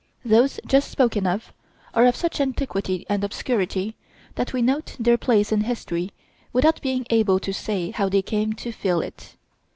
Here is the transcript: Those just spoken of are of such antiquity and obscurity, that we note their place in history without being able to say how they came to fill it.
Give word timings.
Those 0.25 0.59
just 0.65 0.89
spoken 0.89 1.27
of 1.27 1.53
are 1.93 2.07
of 2.07 2.15
such 2.15 2.41
antiquity 2.41 3.05
and 3.07 3.23
obscurity, 3.23 3.95
that 4.33 4.51
we 4.51 4.63
note 4.63 4.95
their 4.99 5.15
place 5.15 5.51
in 5.51 5.61
history 5.61 6.09
without 6.51 6.81
being 6.81 7.05
able 7.11 7.37
to 7.37 7.53
say 7.53 7.91
how 7.91 8.09
they 8.09 8.23
came 8.23 8.53
to 8.53 8.71
fill 8.71 9.01
it. 9.01 9.35